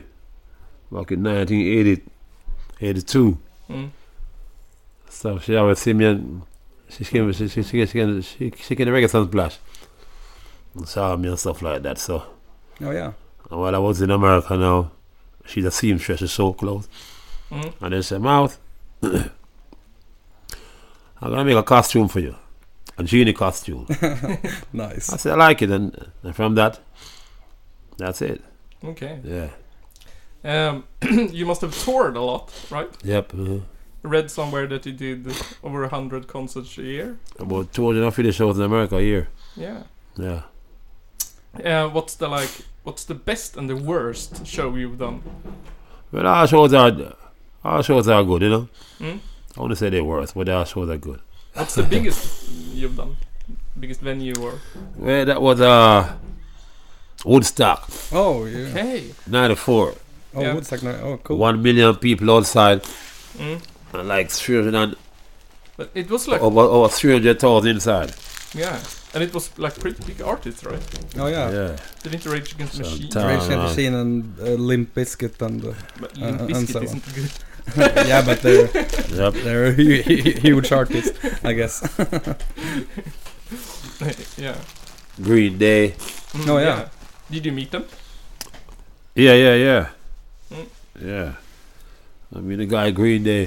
[0.90, 2.02] back in 1980,
[2.80, 3.38] 82.
[3.68, 3.90] Mm.
[5.08, 6.42] So she always see me and
[6.88, 9.58] she came she she she she she, she came to Reggae Sunsplash
[10.74, 11.98] and saw me and stuff like that.
[11.98, 12.24] So
[12.80, 13.12] Oh yeah.
[13.50, 14.90] and while I was in America now,
[15.44, 16.88] she's a seamstress, she's so close.
[17.52, 17.72] Mm.
[17.80, 18.58] And they said, Mouse,
[19.02, 19.30] I'm
[21.20, 22.34] gonna make a costume for you.
[22.98, 23.86] A genie costume.
[24.72, 25.12] Nice.
[25.12, 26.80] I said, I like it, and, and from that,
[27.96, 28.42] that's it.
[28.84, 29.18] Okay.
[29.22, 29.48] Yeah.
[30.44, 30.84] Um,
[31.30, 32.88] you must have toured a lot, right?
[33.04, 33.34] Yep.
[33.34, 33.58] Uh,
[34.02, 37.18] Read somewhere that you did over a hundred concerts a year.
[37.38, 39.28] about 250 shows in America a year.
[39.56, 39.84] Yeah.
[40.16, 40.42] Yeah.
[41.64, 42.50] Uh, what's the like?
[42.82, 45.22] What's the best and the worst show you've done?
[46.10, 46.90] Well, our shows are,
[47.64, 48.68] our shows are good, you know.
[49.00, 49.18] Mm?
[49.56, 51.20] I want to say they're worse, but our shows are good.
[51.54, 53.16] What's the biggest you've done?
[53.78, 54.54] Biggest venue or?
[54.96, 56.14] Well, that was uh,
[57.24, 58.68] Woodstock, Oh yeah.
[58.68, 59.14] Okay.
[59.28, 59.94] 94.
[60.34, 60.54] Oh, Yeah.
[60.54, 60.82] Woodstock.
[60.82, 61.36] no- Oh, cool.
[61.38, 62.82] One million people outside,
[63.38, 63.60] Mm.
[63.94, 64.96] and like 300 and,
[65.76, 68.12] But it was like over, over 300,000 inside.
[68.54, 68.78] yeah,
[69.14, 70.82] and it was like pretty big artists, right?
[71.18, 71.50] Oh yeah.
[71.50, 71.76] Yeah.
[72.02, 73.10] Didn't Rage Against the So Machine?
[73.10, 73.24] tough.
[73.26, 76.78] Rage Against the Machine and uh, Limp Bizkit and uh, But Uh, Limp and so
[76.78, 76.84] on.
[76.84, 77.30] isn't good.
[77.76, 78.66] yeah, but they're
[79.10, 79.34] Yep.
[79.44, 81.82] they're a hu- hu- huge artists, I guess.
[84.36, 84.56] yeah.
[85.20, 85.90] Green Day.
[86.32, 86.88] Mm, Oh, yeah.
[87.30, 87.84] Did you meet them?
[89.14, 89.88] Yeah, yeah, yeah.
[90.50, 90.66] Mm.
[91.00, 91.32] Yeah.
[92.34, 93.46] I mean, the guy Green Day,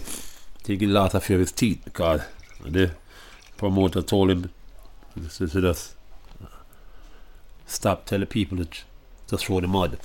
[0.63, 2.21] think he lost a few of his teeth because
[2.63, 2.91] the
[3.58, 4.49] promoter told him
[5.38, 5.93] to, to just
[7.65, 8.82] stop telling people to j-
[9.30, 9.99] just throw the mud.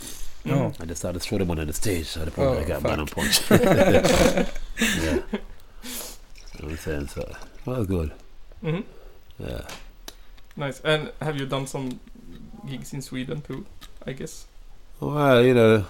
[0.44, 0.52] Mm.
[0.52, 0.72] Oh.
[0.80, 2.90] And they started throwing the mud on the stage, so the promoter Oh, got fuck.
[2.90, 3.50] banned and punched.
[3.50, 4.46] yeah.
[5.02, 5.22] You know
[6.60, 7.08] what I'm saying?
[7.08, 7.20] So,
[7.66, 8.12] that was good.
[8.60, 8.80] hmm
[9.38, 9.62] Yeah.
[10.56, 10.80] Nice.
[10.80, 12.00] And have you done some
[12.68, 13.64] gigs in Sweden too?
[14.06, 14.46] I guess.
[14.98, 15.86] Well, you know,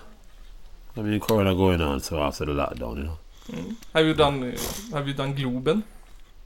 [0.97, 3.19] I mean, Corona going on, so after the lockdown, you know.
[3.51, 3.75] Mm.
[3.95, 4.57] Have you done uh,
[4.97, 5.83] Have you done Globen,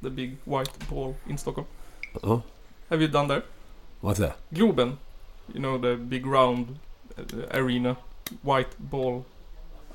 [0.01, 1.67] the big white ball in Stockholm?
[2.23, 2.43] Oh,
[2.88, 3.43] Have you done there?
[4.01, 4.37] what's that?
[4.55, 4.97] Globen,
[5.53, 6.75] you know the big round uh,
[7.53, 7.97] arena,
[8.43, 9.25] white ball,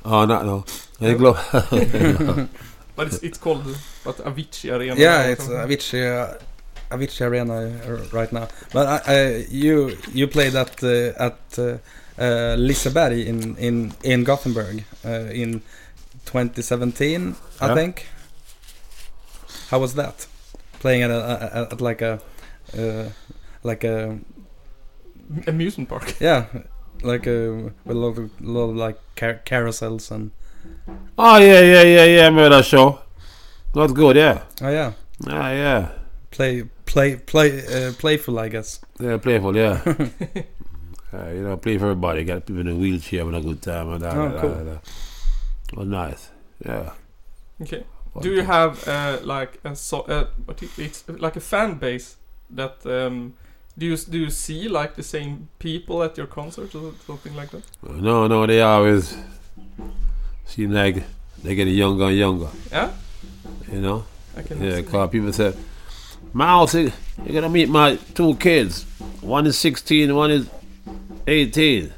[0.05, 0.63] Oh, no, no.
[1.01, 1.25] I think, Yeah.
[1.25, 2.47] lo-
[2.95, 3.63] but it's it's called
[4.03, 4.95] what Avicii Arena.
[4.95, 5.47] yeah, it's.
[5.47, 6.37] Avicii, uh,
[6.91, 8.47] Avicii Arena uh, right now.
[8.73, 11.63] But I, I, you you played at uh, at uh,
[12.17, 15.61] uh, Liseberg in in in Gothenburg uh, in
[16.25, 17.75] 2017, I Yeah.
[17.75, 18.07] think.
[19.71, 20.27] How was that?
[20.79, 22.19] playing at, a, at, at like a
[22.77, 23.09] uh,
[23.63, 24.17] like a
[25.47, 26.15] Amusement park.
[26.21, 26.45] yeah
[27.03, 30.31] like a with a lot of, lot of like car- carousels and
[31.17, 32.21] Oh yeah, yeah, yeah, yeah.
[32.21, 32.99] I remember that show.
[33.73, 34.15] That's good.
[34.15, 34.43] Yeah.
[34.61, 34.93] oh yeah
[35.27, 35.89] Ah, yeah.
[36.31, 39.55] play play play uh, playful I guess Yeah, playful.
[39.55, 39.81] Yeah.
[41.13, 42.23] uh, you know, play for everybody.
[42.23, 44.15] Got people in a wheelchair having a good time and that.
[44.15, 44.49] Oh, that, cool.
[44.49, 44.91] that, that.
[45.75, 46.29] Well, nice.
[46.65, 46.91] Yeah.
[47.61, 47.83] Okay.
[48.21, 52.17] Do you have uh, like a so uh, what it- it's like a fan base
[52.49, 53.35] that um,
[53.77, 57.51] do you do you see like the same people at your concert or something like
[57.51, 57.63] that?
[57.83, 59.15] No, no, they always
[60.45, 61.03] seem like
[61.43, 62.49] they're getting younger and younger.
[62.71, 62.91] Yeah,
[63.71, 64.05] You know.
[64.37, 64.61] I can.
[64.61, 65.53] Yeah, because people say,
[66.33, 66.91] Miles, you-
[67.25, 68.85] you're gonna meet my two kids.
[69.21, 70.47] One is 16, one is
[71.27, 71.91] 18.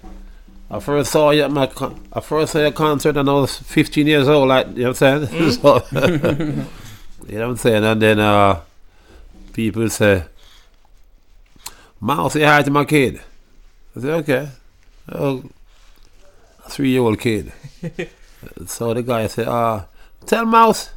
[0.70, 3.58] I first saw you at my con- I first saw your concert and I was
[3.58, 4.48] 15 years old.
[4.48, 5.52] Like you know what I'm saying?
[5.62, 5.84] so,
[7.28, 7.84] you know what I'm saying?
[7.84, 8.62] And then uh,
[9.54, 10.24] people say,
[12.02, 13.22] Miles, say hi to my kid.
[13.96, 14.50] I say, okay.
[15.12, 15.44] Oh,
[16.66, 17.52] a three-year-old kid.
[18.66, 19.86] so the guy said, uh,
[20.26, 20.90] tell Mouse.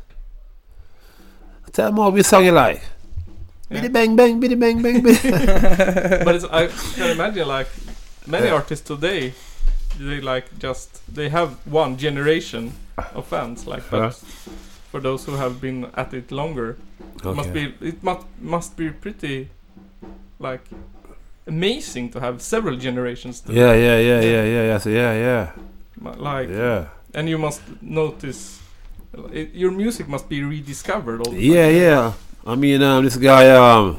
[1.73, 2.81] Tell more which song you like.
[3.69, 3.81] Yeah.
[3.81, 5.31] Biddy bang bang, biddy bang bang, biddy.
[6.25, 7.69] but it's, I can imagine like
[8.27, 8.55] many Yeah.
[8.55, 9.35] artists today,
[9.99, 12.73] they like just they have one generation
[13.15, 13.67] of fans.
[13.67, 14.11] Like, but Huh?
[14.91, 16.77] for those who have been at it longer,
[17.25, 19.49] it must be it must must be pretty
[20.45, 20.65] like
[21.47, 23.41] amazing to have several generations.
[23.41, 25.51] To Yeah, yeah, yeah, yeah, yeah, yeah, so yeah, yeah,
[26.29, 28.61] like yeah, and you must notice
[29.33, 31.77] it, your music must be rediscovered all the yeah, time.
[31.83, 32.13] yeah.
[32.47, 33.99] I mean, um, this guy, um,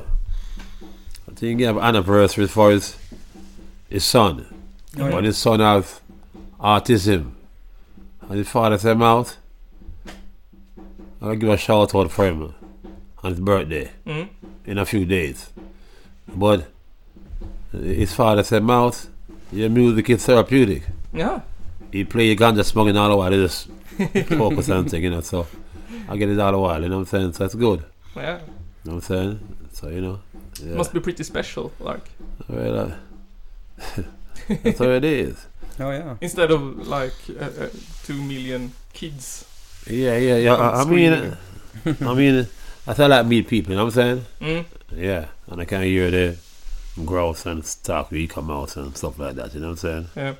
[1.28, 2.96] I think he have anniversary for his
[3.90, 4.46] his son,
[4.98, 6.00] Oh, but his son has
[6.60, 7.32] autism,
[8.30, 9.38] and his father said, "Mouse,
[11.22, 12.54] I'll give a shout out for him
[13.24, 14.30] on his birthday." Mm.
[14.66, 15.50] in a few days.
[16.28, 16.68] But
[17.72, 19.10] his father said, Mouse,
[19.52, 20.84] your music is therapeutic.
[21.14, 21.42] Yeah.
[21.92, 23.68] He play ganja smoking all the while, he just
[24.28, 25.48] focus on thing, you know, so
[26.10, 27.34] I get it all the while, you know what I'm saying?
[27.34, 27.84] So that's good.
[28.16, 28.40] Yeah.
[28.40, 29.58] You know what I'm saying?
[29.74, 30.20] So, you know.
[30.62, 30.76] Yeah.
[30.76, 31.72] Must be pretty special.
[31.80, 32.10] Like
[32.48, 32.92] Well, uh,
[34.64, 35.46] that's how it is.
[35.80, 37.70] oh yeah instead of like uh, uh,
[38.04, 39.44] two million kids.
[39.88, 40.56] Yeah, yeah, yeah.
[40.56, 41.36] I, I mean,
[41.86, 42.48] I mean,
[42.86, 44.26] that's how I like meet people, you know what I'm saying?
[44.42, 44.66] Mm.
[44.96, 46.38] Yeah, and I can hear the
[47.06, 50.08] growth and talk when you come out and stuff like that, you know what I'm
[50.08, 50.08] saying?
[50.16, 50.34] Yeah.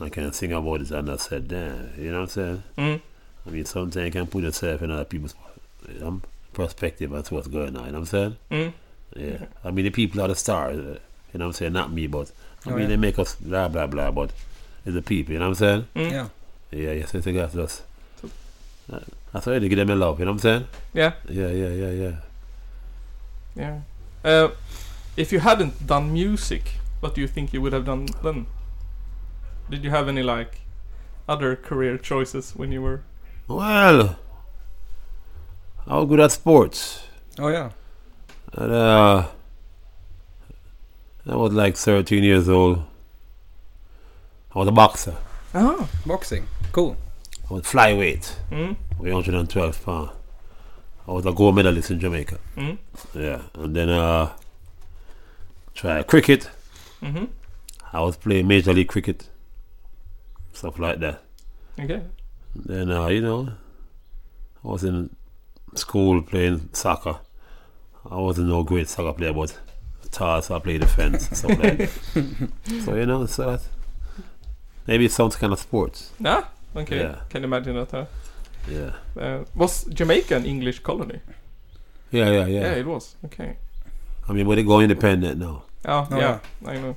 [0.00, 2.62] I can sing about it and I said, damn, you know what I'm saying?
[2.78, 3.00] Mm.
[3.46, 5.34] I mean, sometimes you can put yourself in other people's
[6.02, 6.22] um,
[6.52, 8.36] perspective as to what's going on, you know what I'm saying?
[8.50, 8.72] Mm.
[9.16, 9.46] Yeah.
[9.64, 10.98] I mean, the people are the stars, uh,
[11.32, 11.72] you know what I'm saying?
[11.72, 12.30] Not me, but
[12.66, 12.86] I Oh, mean, yeah.
[12.88, 14.30] they make us blah, blah, blah, but
[14.84, 16.08] it's the people, you know what I'm saying?
[16.08, 16.10] Mm.
[16.10, 16.28] yeah
[16.70, 17.82] Yeah, yes, I think that's just.
[19.32, 20.66] So- thought they give them a love, you know what I'm saying?
[20.94, 21.12] Yeah.
[21.28, 22.16] Yeah, yeah, yeah, yeah.
[23.54, 23.80] Yeah.
[24.24, 24.48] Uh,
[25.16, 28.46] if you hadn't done music, what do you think you would have done then?
[29.70, 30.60] Did you have any like
[31.28, 33.02] other career choices when you were?
[33.48, 34.16] Well,
[35.86, 37.04] I was good at sports.
[37.38, 37.70] oh yeah
[38.54, 39.26] And, uh,
[41.26, 42.82] I was like 13 years old.
[44.54, 45.14] I was a boxer.
[45.54, 45.88] Ah.
[46.06, 46.96] boxing cool
[47.50, 48.76] I was flyweight, Mm.
[48.98, 50.10] Weigh 112 pounds.
[51.06, 52.38] I was a gold medalist in Jamaica.
[52.56, 52.78] Mm.
[53.14, 54.32] Yeah, and then uh,
[55.74, 56.50] try cricket.
[57.02, 57.24] Mm-hmm.
[57.92, 59.28] I was playing Major League Cricket,
[60.52, 61.22] stuff like that.
[61.80, 62.02] Okay.
[62.54, 63.48] Then uh, you know,
[64.64, 65.10] I was in
[65.74, 67.20] school playing soccer.
[68.10, 69.56] I wasn't no great soccer player, but
[70.10, 72.50] tall, so I played defense, and stuff like that.
[72.84, 73.62] So you know, so that
[74.86, 76.12] maybe it sounds kind of sports.
[76.24, 76.50] Ah.
[76.76, 77.00] Okay.
[77.00, 77.20] Yeah.
[77.30, 77.90] Can imagine that.
[77.90, 78.04] Huh?
[78.70, 81.20] Yeah, Uh, was Jamaica an English colony?
[82.10, 82.60] yeah, yeah, yeah.
[82.60, 83.16] Yeah, it was.
[83.24, 83.56] Okay.
[84.28, 85.62] I mean, but they go independent now.
[85.84, 86.96] Oh, Oh, yeah, I know.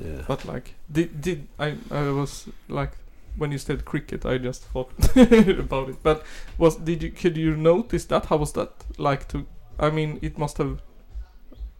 [0.00, 0.22] Yeah.
[0.28, 1.74] But like, did did I?
[1.90, 2.92] I was like,
[3.38, 4.90] when you said cricket, I just thought
[5.58, 5.96] about it.
[6.02, 6.22] But
[6.58, 7.10] was did you?
[7.10, 8.26] Could you notice that?
[8.26, 9.46] How was that like to?
[9.80, 10.80] I mean, it must have.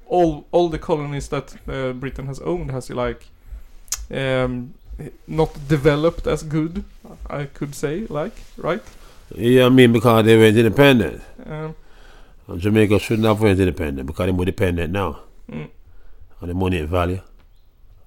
[0.09, 3.27] All all the colonies that uh, Britain has owned has like,
[4.11, 4.75] um,
[5.29, 6.85] not developed as good.
[7.29, 8.83] I could say like right.
[9.37, 11.23] Yeah, I mean, because they were independent.
[11.47, 11.75] Um,
[12.49, 15.69] And Jamaica shouldn't have went independent because they're more dependent now mm,
[16.43, 17.21] on the money value.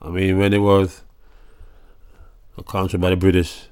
[0.02, 1.02] I mean, when it was
[2.58, 3.68] a country by the British,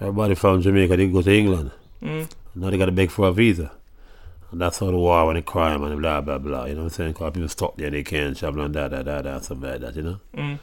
[0.00, 1.70] everybody from Jamaica didn't go to England.
[2.02, 3.70] mm, Now they got to beg for a visa.
[4.50, 6.64] And that's how the war and the crime and blah, blah, blah.
[6.64, 7.12] You know what I'm saying?
[7.12, 9.94] Because people stop there, they can't travel and da, da, da, da, something like that,
[9.96, 10.18] you know?
[10.36, 10.58] mm,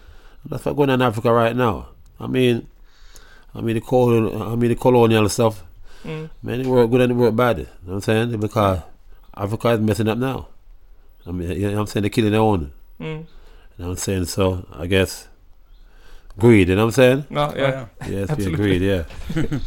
[0.46, 1.88] That's what's going on in Africa right now.
[2.20, 2.68] I mean,
[3.56, 5.64] I mean the colonial, I mean the colonial stuff.
[6.04, 7.58] Mm, Man, it work good and it work bad.
[7.60, 8.40] You know what I'm saying?
[8.40, 8.80] Because
[9.36, 10.48] Africa is messing up now.
[11.28, 12.02] I mean, you know what I'm saying?
[12.04, 12.72] They're killing their own.
[13.00, 13.06] Mm.
[13.06, 13.16] You
[13.78, 14.26] know what I'm saying?
[14.26, 15.28] So, I guess,
[16.38, 17.26] greed, you know what I'm saying?
[17.30, 17.86] No, Oh, yeah.
[18.02, 18.56] Yes, yeah, Absolutely.
[18.58, 19.04] greed, yeah.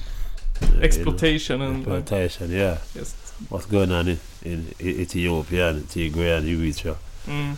[0.62, 2.78] Yeah, you know, Exploitation and uh, Exploitation, yeah.
[2.94, 3.32] yes.
[3.48, 6.96] What's going on in, in Ethiopia and Tigray and Eritrea?
[7.26, 7.56] Mm.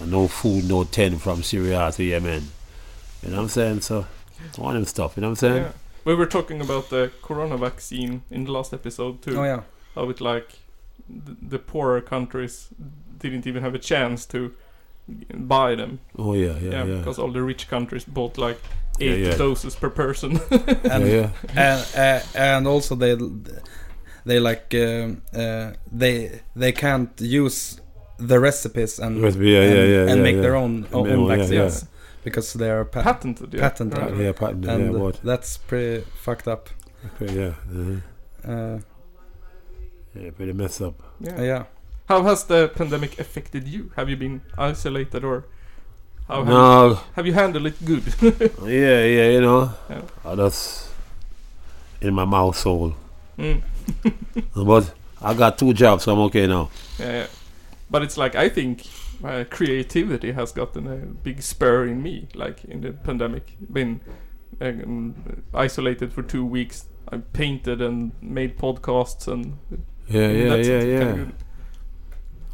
[0.00, 2.48] And no food, no tent from Syria to Yemen.
[3.22, 3.80] You know what I'm saying?
[3.82, 4.06] So,
[4.58, 5.62] all them stuff, you know what I'm saying?
[5.62, 5.72] Yeah.
[6.04, 9.38] We were talking about the corona vaccine in the last episode too.
[9.38, 9.62] Oh yeah.
[9.94, 10.58] How it like
[11.08, 12.68] the, the poorer countries
[13.18, 14.52] didn't even have a chance to
[15.34, 15.98] buy them.
[16.18, 16.96] Oh, yeah, yeah, Yeah, yeah.
[16.98, 18.58] because all the rich countries bought like
[19.00, 19.36] eight yeah.
[19.36, 20.32] doses per person.
[20.50, 21.30] yeah, And yeah.
[21.56, 23.16] and uh, and also they
[24.24, 27.80] they like um, uh, they they can't use
[28.18, 30.42] the recipes and Recipe, yeah, and, yeah, yeah, and yeah, make yeah.
[30.42, 31.86] their own own Yeah, yeah, vaccines
[32.24, 33.60] because they are pa- Patented, yeah.
[33.60, 33.98] Patented.
[33.98, 34.16] Right.
[34.16, 35.20] Yeah, patent, yeah, and what?
[35.22, 36.68] that's pretty fucked up.
[37.20, 37.54] Okay, yeah.
[38.46, 38.78] uh Uh,
[40.14, 40.94] Yeah, pretty messed up.
[41.20, 41.42] Yeah.
[41.42, 41.64] yeah.
[42.08, 43.92] How has the pandemic affected you?
[43.96, 45.44] Have you been isolated or
[46.28, 48.02] how have, you, have you handled it good?
[48.62, 49.72] yeah, yeah, you know.
[49.88, 50.02] Yeah.
[50.24, 50.88] I just
[52.00, 52.94] in my mouth soul.
[53.38, 53.62] mm.
[54.54, 56.70] But I got two jobs, so I'm okay now.
[56.98, 57.26] Yeah, yeah.
[57.90, 58.86] But it's like I think
[59.24, 63.56] uh, creativity has gotten a big spur in me, like in the pandemic.
[63.72, 64.00] Been
[64.60, 66.86] um, isolated for two weeks.
[67.12, 69.58] I painted and made podcasts and
[70.08, 71.24] Yeah, yeah, that's yeah, it, yeah.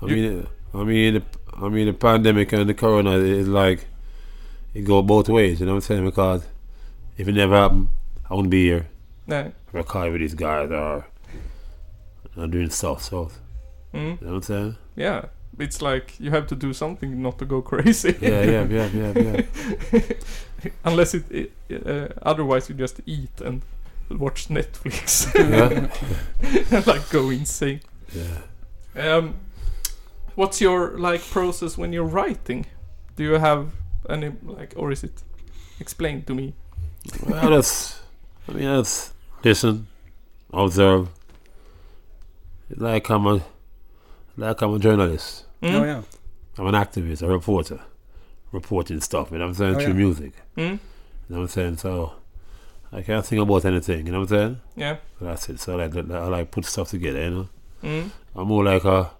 [0.03, 1.23] I You- mean, I mean, the,
[1.55, 3.87] I mean, the pandemic and the corona is like
[4.75, 5.61] it go both ways.
[5.61, 6.05] You know what I'm saying?
[6.05, 6.47] Because
[7.17, 7.89] if it never happened,
[8.29, 8.87] I wouldn't be here
[9.27, 9.51] Yeah.
[9.73, 11.07] recording with these guys or
[12.37, 13.03] uh, doing stuff.
[13.03, 13.31] So
[13.95, 14.21] Mm.
[14.21, 14.77] you know what I'm saying?
[14.97, 15.25] Yeah.
[15.59, 18.15] It's like you have to do something not to go crazy.
[18.21, 19.43] Yeah, yeah, yeah, yeah,
[19.93, 20.01] yeah.
[20.85, 23.63] Unless it, it uh, otherwise you just eat and
[24.11, 25.35] watch Netflix
[26.73, 27.81] and like go insane.
[28.13, 28.43] yeah.
[28.97, 29.35] Um,
[30.35, 32.67] what's your like process when you're writing?
[33.17, 33.73] Do you have
[34.09, 35.23] any like, or is it
[35.81, 36.55] explained to me?
[37.27, 38.01] Well, that's,
[38.49, 39.87] I mean, that's listen,
[40.53, 41.09] observe.
[42.77, 43.43] Like I'm a,
[44.37, 45.46] like I'm a journalist.
[45.63, 45.75] Mm?
[45.81, 46.03] Oh yeah.
[46.59, 47.81] I'm an activist, a reporter,
[48.53, 49.31] reporting stuff.
[49.31, 49.93] You know what I'm saying Oh, through yeah.
[49.99, 50.33] music.
[50.57, 50.63] Mm?
[50.63, 50.69] You
[51.29, 51.77] know what I'm saying?
[51.79, 52.13] So
[52.93, 54.07] I can't think about anything.
[54.07, 54.61] You know what I'm saying?
[54.77, 54.97] Yeah.
[55.19, 55.61] So that's it.
[55.61, 57.21] So I like, I like put stuff together.
[57.23, 57.49] You know,
[57.83, 58.11] Mm?
[58.35, 59.11] I'm more like a,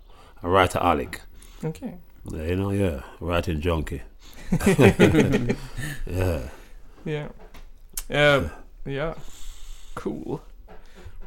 [0.43, 1.21] a writer alec.
[1.63, 1.95] Okay.
[2.33, 4.03] Yeah, you know, yeah, writing junkie.
[6.07, 6.41] yeah.
[7.05, 7.29] Yeah.
[8.11, 8.51] Um,
[8.85, 9.15] yeah.
[9.95, 10.43] Cool.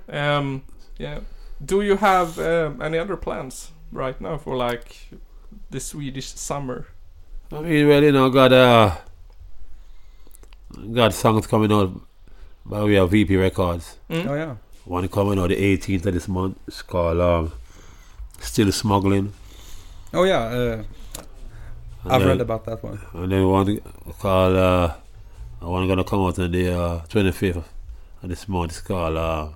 [0.10, 0.63] Um,
[0.98, 1.19] yeah.
[1.63, 5.10] Do you have um, any other plans right now for like
[5.69, 6.88] the Swedish summer?
[7.52, 8.95] I mean, well, you know, got uh,
[10.93, 11.99] got songs coming out
[12.65, 13.97] by way of VP Records.
[14.10, 14.28] Mm?
[14.28, 14.56] Oh yeah.
[14.86, 16.58] One coming out the 18th of this month.
[16.67, 17.52] It's called um,
[18.39, 19.34] Still Smuggling.
[20.13, 20.39] Oh yeah.
[20.39, 20.84] Uh,
[22.06, 22.99] I've then- read about that one.
[23.13, 23.80] And then one
[24.19, 24.95] called uh,
[25.60, 27.63] one gonna come out on the uh, 25th
[28.23, 28.71] of this month.
[28.71, 29.49] It's called uh,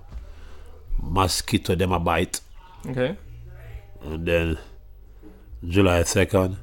[1.00, 2.40] Mosquito Dem a Bite.
[2.86, 3.16] Okay.
[4.04, 4.58] And then
[5.66, 6.56] July 2nd,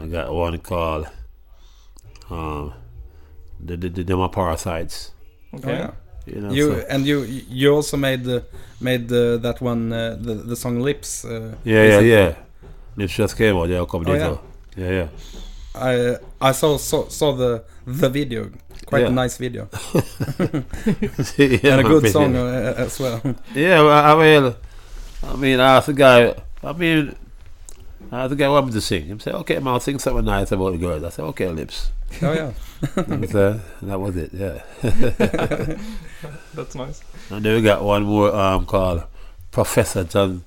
[0.00, 1.08] I got one called
[2.30, 2.72] um,
[3.60, 5.12] the, the, the Dem a Parasites.
[5.52, 5.70] Oh Okay.
[5.78, 5.90] yeah.
[6.26, 8.44] You know, You so- and you you also made the
[8.80, 11.24] made the, that one uh, the the song Lips.
[11.24, 12.34] Uh, yeah, yeah, yeah.
[12.96, 14.26] Lips just came out, yeah, a couple Oh, days yeah.
[14.26, 14.40] ago.
[14.76, 15.08] Yeah, yeah.
[15.74, 18.50] I I saw saw, saw the the video.
[18.86, 19.08] Quite Yeah.
[19.08, 19.68] a nice video
[21.38, 23.20] yeah and a good pretty- song uh, as well.
[23.54, 24.54] Yeah, well, I mean,
[25.28, 26.34] I mean, I asked the guy.
[26.62, 27.14] I mean,
[28.10, 29.06] I asked the guy what me to sing.
[29.06, 31.90] He said, "Okay, man, I'll sing something nice about the girls." I said, "Okay, lips."
[32.22, 32.52] oh yeah.
[32.82, 33.60] You know what I'm saying?
[33.80, 34.30] And that was it.
[34.32, 34.62] Yeah.
[36.54, 37.02] That's nice.
[37.30, 39.04] And then we got one more um called
[39.50, 40.44] Professor John,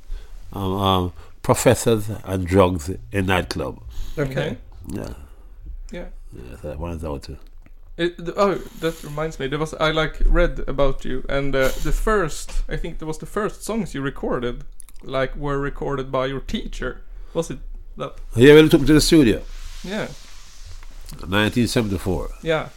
[0.54, 3.82] um, um Professors and Drugs in Nightclub.
[4.18, 4.58] Okay.
[4.88, 5.14] Yeah.
[5.92, 6.06] Yeah.
[6.32, 7.38] Yeah, so that one is out too.
[8.00, 9.48] It, oh, that reminds me.
[9.48, 13.18] There was I like read about you, and uh, the first I think there was
[13.18, 14.64] the first songs you recorded,
[15.04, 17.02] like were recorded by your teacher.
[17.34, 17.60] Was it
[17.98, 18.14] that?
[18.36, 19.42] Yeah, we took to the studio.
[19.84, 20.08] Yeah,
[21.18, 22.30] 1974.
[22.44, 22.70] yeah.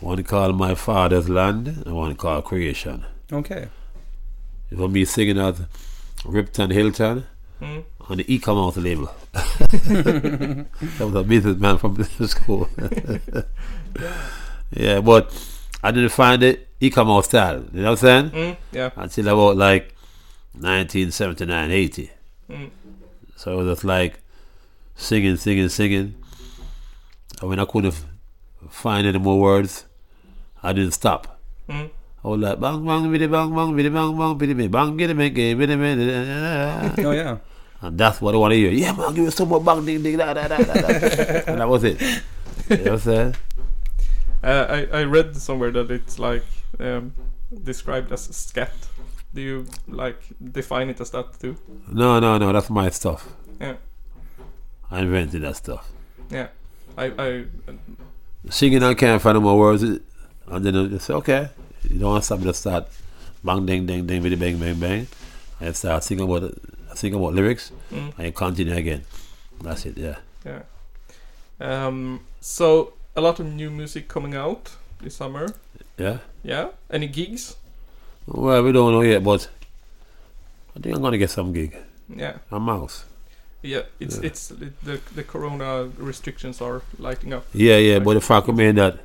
[0.00, 3.04] One called My Father's Land and one called Creation.
[3.32, 3.68] Okay.
[4.70, 5.60] It was me singing at
[6.24, 7.26] Ripton Hylton
[7.62, 7.84] Mm.
[8.08, 9.10] On the e-commerce label.
[9.32, 10.66] that
[11.00, 12.68] was a businessman from business school.
[14.70, 15.32] yeah, but
[15.82, 17.64] I didn't find the e-commerce style.
[17.72, 18.30] You know what I'm saying?
[18.30, 18.56] Mm.
[18.72, 18.90] Yeah.
[18.96, 19.94] Until about like
[20.52, 22.10] 1979, 80.
[22.50, 22.70] Mm.
[23.36, 24.20] So it was just like
[24.94, 26.14] singing, singing, singing.
[27.40, 27.94] And when I couldn't
[28.68, 29.86] find any more words,
[30.62, 31.40] I didn't stop.
[31.68, 31.90] Mm.
[32.22, 35.34] All that bang bang biddy bang bang biddy bang bang biddy bang bang biddy bang
[35.34, 37.04] biddy biddy biddy.
[37.04, 37.38] Oh yeah.
[37.82, 38.70] And that's what I want to hear.
[38.70, 40.72] Yeah, man, give me some more bang ding ding da da da da.
[40.72, 41.42] da.
[41.46, 42.00] and that was it.
[42.00, 43.34] You know what I'm saying?
[44.42, 46.44] Uh, I I read somewhere that it's like
[46.80, 47.12] um,
[47.62, 48.72] described as scat.
[49.34, 51.56] Do you like define it as that too?
[51.88, 52.52] No, no, no.
[52.52, 53.28] That's my stuff.
[53.60, 53.76] Yeah.
[54.90, 55.90] I invented that stuff.
[56.30, 56.48] Yeah.
[56.96, 57.44] I I
[58.50, 59.82] Singing, I can't find no more words.
[59.84, 60.00] And
[60.64, 61.48] then I say, okay,
[61.88, 62.88] you don't want something to start
[63.44, 65.06] bang ding ding ding biddy bang bang bang.
[65.60, 66.58] And start singing about it,
[66.94, 69.04] singing about lyrics, mm, and you continue again.
[69.60, 69.96] That's it.
[69.96, 70.16] Yeah.
[70.44, 70.62] yeah.
[71.60, 72.20] Um.
[72.40, 75.54] So a lot of new music coming out this summer.
[75.98, 76.18] Yeah.
[76.42, 76.68] Yeah.
[76.90, 77.56] Any gigs?
[78.26, 79.48] Well, we don't know yet, but
[80.76, 81.76] I think I'm gonna get some gig.
[82.08, 82.38] Yeah.
[82.50, 83.04] A mouse.
[83.62, 83.82] Yeah.
[84.00, 84.26] It's Yeah.
[84.26, 87.44] it's the the corona restrictions are lighting up.
[87.54, 88.98] Yeah, yeah, but the fact remain that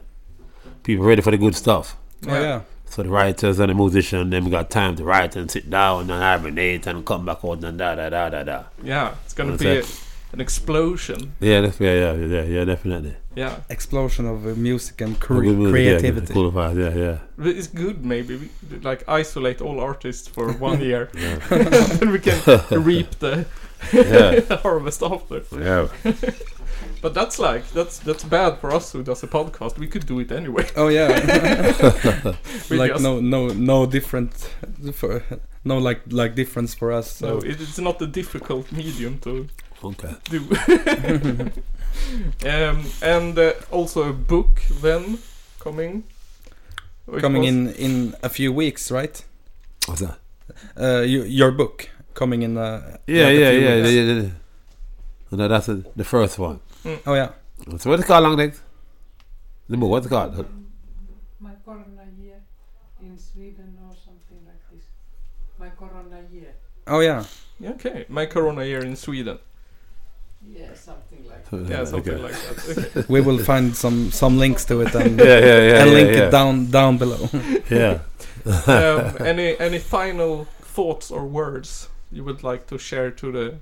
[0.83, 1.95] people ready for the good stuff.
[2.27, 2.61] Oh yeah.
[2.89, 6.11] So the writers and the musicians, them got time to write and sit down and
[6.11, 8.63] hibernate and come back out and da da da da da.
[8.83, 9.13] Yeah.
[9.25, 9.83] It's gonna What's be a,
[10.33, 11.33] an explosion.
[11.39, 13.15] Yeah, that's, yeah, yeah, yeah, yeah, definitely.
[13.35, 13.57] Yeah.
[13.69, 16.33] Explosion of uh, music and cre- music, yeah, creativity.
[16.33, 17.17] cool vibes, yeah, yeah.
[17.37, 21.09] But It's good maybe we, like isolate all artists for one year
[21.51, 22.39] and we can
[22.83, 23.45] reap the
[23.93, 25.41] yeah, harvest after.
[25.51, 25.87] yeah.
[27.01, 29.77] But that's like that's that's bad for us who does a podcast.
[29.77, 30.65] We could do it anyway.
[30.75, 31.07] Oh yeah.
[32.69, 34.33] Like no no no different
[34.93, 35.21] for
[35.63, 37.11] no like like difference for us.
[37.11, 39.47] So So it, it's not a difficult medium to
[39.83, 40.15] Okay.
[40.29, 40.39] do.
[42.45, 45.17] um, and uh, also a book then
[45.59, 46.03] coming.
[47.13, 49.23] It coming was- in in a few weeks, right?
[49.87, 50.17] What's that?
[50.79, 52.57] Uh, you, your book coming in.
[52.57, 53.91] Uh, Yeah, like a yeah, few yeah, weeks.
[53.91, 54.29] yeah, yeah, yeah.
[55.31, 56.59] No, that's the the first one.
[57.05, 57.31] Oh yeah.
[57.77, 58.61] So what's it called, long next?
[59.69, 60.45] The book, what's it called?
[61.39, 62.39] My corona year
[63.01, 64.85] in Sweden or something like this.
[65.59, 66.53] My corona year.
[66.87, 67.23] Oh yeah.
[67.59, 69.39] Yeah, okay, my Corona year in Sweden.
[70.47, 71.69] Yeah, something like that.
[71.69, 72.21] Yeah, something Okay.
[72.23, 72.77] like that.
[72.97, 73.05] Okay.
[73.09, 76.09] We will find some some links to it and Yeah, yeah, yeah, and yeah, link
[76.15, 76.27] yeah.
[76.27, 77.27] it down down below.
[77.69, 77.99] Yeah.
[78.67, 83.55] um, any any final thoughts or words you would like to share to the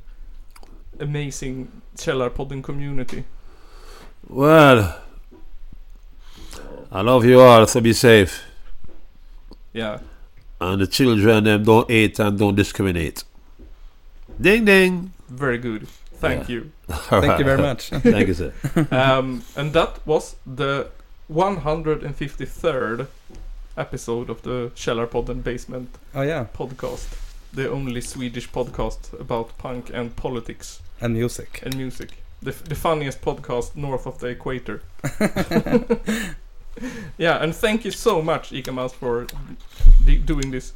[0.99, 3.23] amazing Källarpodden community?
[4.27, 4.93] Well,
[6.91, 8.41] I love you all, so be safe.
[9.73, 9.99] Yeah.
[10.61, 13.23] And the children, them don't hate and don't discriminate.
[14.39, 15.11] Ding ding.
[15.29, 15.87] Very good.
[16.21, 16.55] Thank Yeah.
[16.55, 16.71] you.
[17.09, 17.89] Thank you very much.
[17.89, 18.53] Thank you, sir.
[18.91, 20.87] Um, and that was the
[21.31, 23.07] 153rd
[23.77, 26.45] episode of the Källarpodden Basement Oh yeah.
[26.53, 27.07] podcast.
[27.53, 31.61] The only Swedish podcast about punk and politics And music.
[31.63, 32.23] and music.
[32.41, 34.81] The, the funniest podcast north of the equator.
[37.17, 39.27] yeah, and thank you so much, Eek-A-Mouse, for
[40.05, 40.73] d- doing this.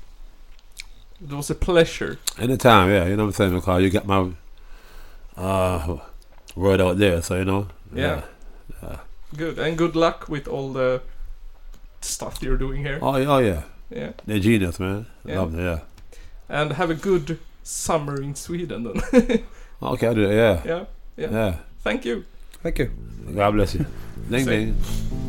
[1.21, 2.17] It was a pleasure.
[2.37, 3.55] Anytime, yeah, you know what I'm saying?
[3.55, 4.31] Because you got my
[5.35, 5.97] uh,
[6.55, 7.67] word out there, so you know.
[7.93, 8.23] Yeah.
[9.35, 9.59] Good.
[9.59, 11.01] And good luck with all the
[12.01, 12.99] stuff you're doing here.
[13.01, 13.63] Oh, yeah, oh, yeah.
[13.89, 14.11] Yeah.
[14.25, 15.05] They're genius, man.
[15.25, 15.39] Yeah.
[15.39, 15.79] Love them, yeah.
[16.47, 19.43] And have a good summer in Sweden then.
[19.81, 20.61] Okay, I'll do it, yeah.
[20.65, 20.85] yeah.
[21.17, 21.31] Yeah.
[21.31, 21.55] Yeah.
[21.83, 22.25] Thank you.
[22.61, 22.91] Thank you.
[23.35, 23.85] God bless you.
[24.29, 24.73] Ding Same.
[24.73, 25.28] ding.